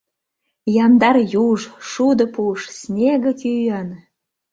[0.85, 3.89] Яндар юж, шудо пуш, снеге кӱын…